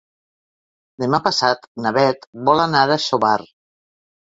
[1.03, 3.39] Demà passat na Bet vol anar a Xóvar.